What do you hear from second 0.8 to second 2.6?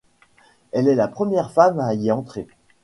est la première femme à y entrer.